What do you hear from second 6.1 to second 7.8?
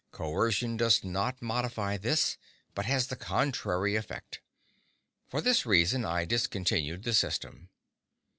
discontinued the system.